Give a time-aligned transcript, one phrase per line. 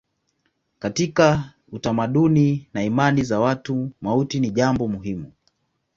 [0.79, 5.31] Katika utamaduni na imani za watu mauti ni jambo muhimu.